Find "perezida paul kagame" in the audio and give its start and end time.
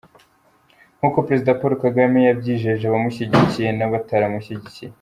1.27-2.19